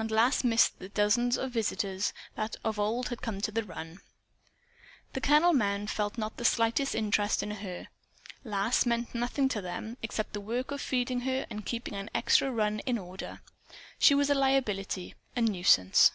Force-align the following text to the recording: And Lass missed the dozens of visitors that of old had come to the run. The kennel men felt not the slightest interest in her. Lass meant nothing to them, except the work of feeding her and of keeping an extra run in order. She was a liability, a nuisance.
And 0.00 0.10
Lass 0.10 0.42
missed 0.42 0.80
the 0.80 0.88
dozens 0.88 1.38
of 1.38 1.52
visitors 1.52 2.12
that 2.34 2.56
of 2.64 2.80
old 2.80 3.08
had 3.10 3.22
come 3.22 3.40
to 3.42 3.52
the 3.52 3.62
run. 3.62 4.00
The 5.12 5.20
kennel 5.20 5.52
men 5.52 5.86
felt 5.86 6.18
not 6.18 6.38
the 6.38 6.44
slightest 6.44 6.92
interest 6.92 7.40
in 7.40 7.52
her. 7.52 7.86
Lass 8.42 8.84
meant 8.84 9.14
nothing 9.14 9.48
to 9.50 9.60
them, 9.60 9.96
except 10.02 10.32
the 10.32 10.40
work 10.40 10.72
of 10.72 10.80
feeding 10.80 11.20
her 11.20 11.46
and 11.50 11.60
of 11.60 11.66
keeping 11.66 11.94
an 11.94 12.10
extra 12.16 12.50
run 12.50 12.80
in 12.80 12.98
order. 12.98 13.42
She 13.96 14.12
was 14.12 14.28
a 14.28 14.34
liability, 14.34 15.14
a 15.36 15.40
nuisance. 15.40 16.10